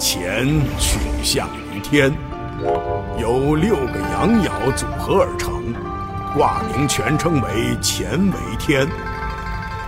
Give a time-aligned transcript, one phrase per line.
[0.00, 0.46] 乾
[0.78, 2.16] 取象于天，
[3.18, 5.74] 由六个阳爻组合而成，
[6.36, 8.86] 卦名全称为乾为天。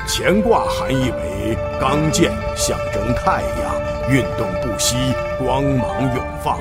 [0.08, 4.96] 乾卦含义为刚健，象征太阳运动不息，
[5.38, 6.58] 光芒永放，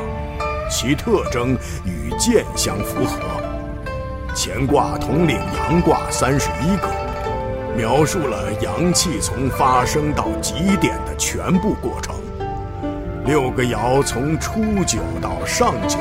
[0.70, 3.20] 其特征与剑相符合。
[4.36, 6.88] 乾卦统领阳卦三十一个，
[7.76, 12.14] 描述了阳气从发生到极点的全部过程。
[13.30, 16.00] 六个爻从初九到上九，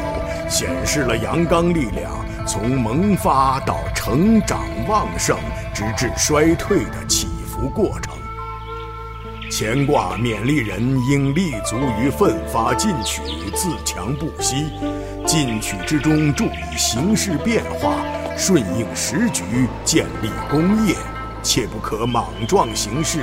[0.49, 2.11] 显示了阳刚力量
[2.47, 5.37] 从萌发到成长旺盛，
[5.75, 8.15] 直至衰退的起伏过程。
[9.51, 13.21] 乾卦勉励人应立足于奋发进取，
[13.55, 14.71] 自强不息。
[15.27, 17.93] 进取之中，注意形势变化，
[18.39, 20.95] 顺应时局，建立功业，
[21.43, 23.21] 切不可莽撞行事，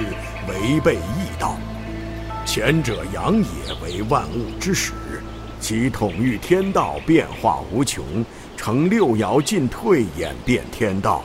[0.47, 1.57] 违背义道。
[2.55, 4.93] 前者阳也，为万物之始，
[5.59, 8.01] 其统御天道，变化无穷，
[8.55, 11.21] 成六爻进退，演变天道。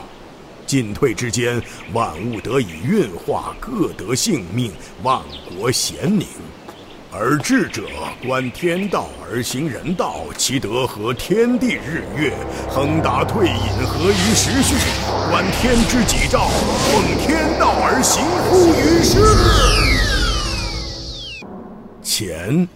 [0.65, 4.73] 进退之间，万物得以运化，各得性命，
[5.03, 5.21] 万
[5.57, 6.27] 国咸宁。
[7.13, 7.83] 而智者
[8.27, 12.33] 观天道而行人道，其德合天地日月，
[12.67, 14.75] 亨达退隐，合于时序，
[15.29, 16.49] 观天之己兆，
[16.91, 20.00] 奉天道而行乎于世。
[22.03, 22.67] 乾，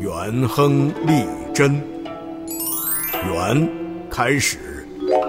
[0.00, 1.80] 元亨利贞。
[3.30, 3.68] 元，
[4.10, 4.56] 开始；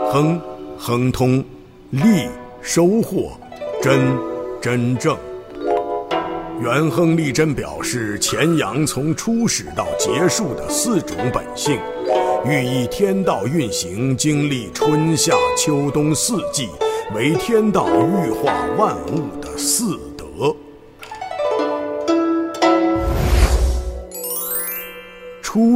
[0.09, 0.39] 亨，
[0.77, 1.43] 亨通；
[1.91, 2.29] 利，
[2.61, 3.31] 收获；
[3.81, 4.17] 贞，
[4.61, 5.17] 真正。
[6.61, 11.77] 元亨利贞表示乾阳从初始到结束的四种本性，
[12.45, 16.69] 寓意天道运行经历春夏秋冬四季，
[17.13, 20.55] 为天道育化万物的四德。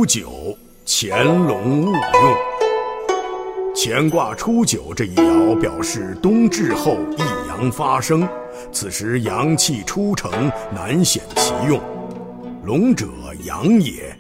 [0.08, 2.36] 九，乾隆勿用。
[3.76, 8.28] 乾卦初九这一爻表示冬至后一阳发生，
[8.72, 11.80] 此时阳气初成，难显其用。
[12.64, 13.06] 龙者
[13.44, 14.18] 阳也，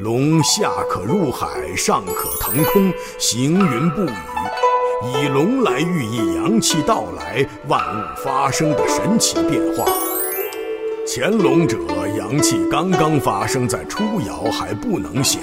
[0.00, 4.12] 龙下可入海，上可腾空，行云布雨，
[5.14, 9.86] 以龙来寓意阳气到来，万物发生的神奇变化。
[11.06, 11.76] 乾隆者，
[12.16, 15.38] 阳气刚刚发生在初爻，还不能显，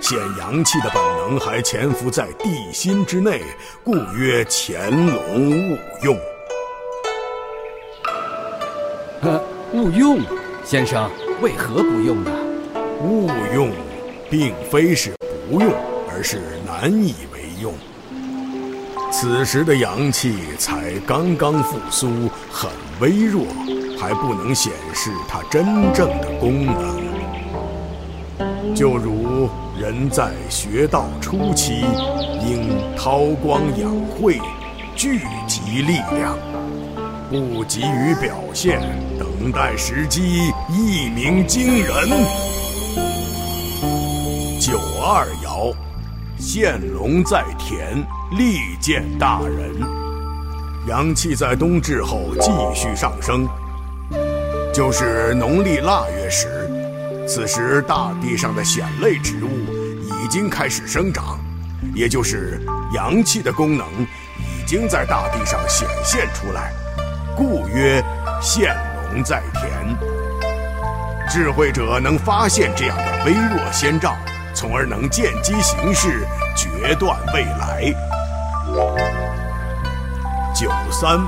[0.00, 3.42] 显阳气的本能还潜伏在地心之内，
[3.84, 6.18] 故曰乾隆勿用。
[9.20, 9.38] 呃，
[9.74, 10.20] 勿用，
[10.64, 11.10] 先生
[11.42, 12.30] 为何不用呢？
[13.02, 13.70] 勿用，
[14.30, 15.12] 并非是
[15.50, 15.70] 不用，
[16.10, 17.74] 而是难以为用。
[19.12, 22.08] 此时的阳气才刚刚复苏，
[22.50, 22.70] 很
[23.00, 23.44] 微弱。
[23.98, 26.74] 还不能显示它真正的功能，
[28.74, 31.84] 就如人在学道初期，
[32.46, 34.40] 应韬光养晦，
[34.94, 36.38] 聚集力量，
[37.28, 38.80] 不急于表现，
[39.18, 42.08] 等待时机，一鸣惊人。
[44.60, 45.74] 九二爻，
[46.38, 48.00] 现龙在田，
[48.38, 49.74] 利见大人。
[50.86, 53.46] 阳气在冬至后继续上升。
[54.72, 56.70] 就是农历腊月时，
[57.26, 59.48] 此时大地上的藓类植物
[60.22, 61.40] 已经开始生长，
[61.94, 62.60] 也就是
[62.92, 63.86] 阳气的功能
[64.38, 66.72] 已经在大地上显现出来，
[67.36, 68.02] 故曰
[68.40, 68.76] 现
[69.12, 69.68] 龙在田。
[71.28, 74.16] 智慧者能发现这样的微弱先兆，
[74.54, 76.24] 从而能见机行事，
[76.54, 77.92] 决断未来。
[80.54, 81.18] 九三。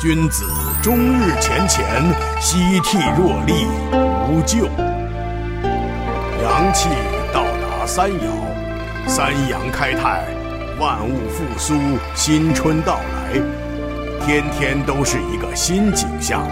[0.00, 0.44] 君子
[0.80, 2.04] 终日乾乾，
[2.40, 3.66] 夕惕若厉，
[4.28, 4.68] 无咎。
[6.40, 6.88] 阳气
[7.34, 10.24] 到达三爻，三阳开泰，
[10.78, 11.74] 万物复苏，
[12.14, 13.40] 新春到来，
[14.24, 16.46] 天天都是一个新景象。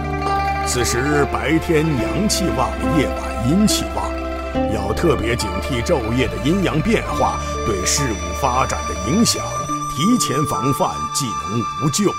[0.66, 2.68] 此时白天阳气旺，
[2.98, 4.04] 夜晚阴气旺，
[4.74, 9.40] 要特别警惕昼夜的阴阳变化对事物发展的影响，
[9.94, 12.12] 提前防范，既能无咎。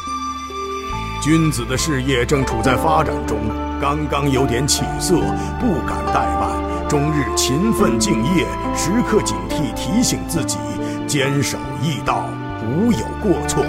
[1.22, 3.38] 君子的事业正处在发展中，
[3.81, 5.16] 刚刚有点起色，
[5.60, 10.58] 不敢怠慢，终日勤奋敬业，时刻警惕提醒自己，
[11.08, 12.25] 坚守义道，
[12.64, 13.64] 无有过错。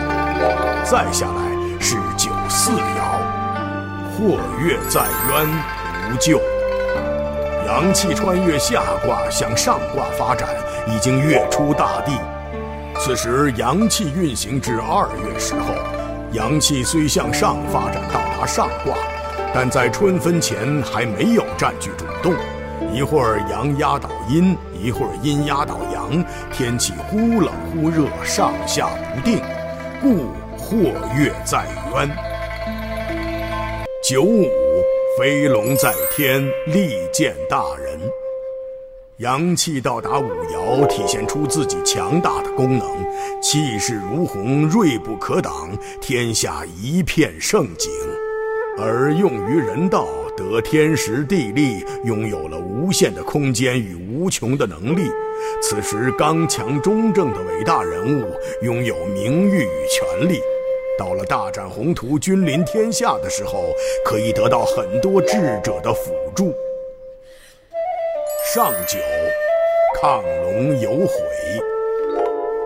[0.85, 3.19] 再下来是九四爻，
[4.13, 5.49] 或跃在渊，
[6.11, 6.41] 无咎。
[7.67, 10.49] 阳气穿越下卦向上卦发展，
[10.89, 12.13] 已经跃出大地。
[12.99, 15.98] 此时阳气运行至二月时候。
[16.33, 18.95] 阳气虽向上发展到达上卦，
[19.55, 22.35] 但在春分前还没有占据主动，
[22.93, 26.23] 一会儿阳压倒阴，一会儿阴压倒阳，
[26.53, 29.41] 天气忽冷忽热，上下不定，
[30.03, 30.27] 故
[30.59, 31.65] 祸月在
[31.95, 32.11] 渊。
[34.03, 34.47] 九五，
[35.19, 37.99] 飞龙在天，利见大人。
[39.19, 42.89] 阳气到达五爻，体现出自己强大的功能，
[43.43, 47.91] 气势如虹，锐不可挡，天下一片盛景。
[48.79, 50.07] 而用于人道，
[50.37, 55.11] 得天时地利，拥有了无限的空间与无穷的能力。
[55.61, 58.33] 此时，刚强中正的伟大人物，
[58.63, 60.41] 拥有名誉与权力。
[60.97, 63.65] 到了大展宏图、君临天下的时候，
[64.05, 66.55] 可以得到很多智者的辅助。
[68.59, 68.99] 上九，
[70.03, 71.15] 亢龙有悔。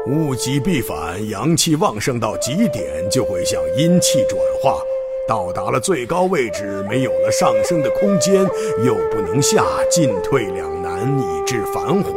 [0.07, 4.81] 物极必反，阳气旺盛到极点，就会向阴气转化。
[5.29, 8.41] 到达了最高位置，没有了上升的空间，
[8.87, 12.11] 又不能下，进退两难，以致反悔。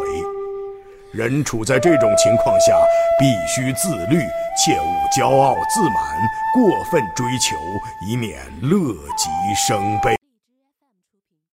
[1.11, 2.73] 人处在这种情况下，
[3.19, 4.21] 必须自律，
[4.57, 5.93] 切勿骄傲自满，
[6.53, 7.57] 过分追求，
[8.07, 9.27] 以免乐极
[9.67, 10.14] 生悲。